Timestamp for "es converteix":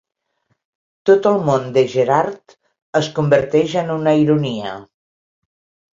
3.03-3.79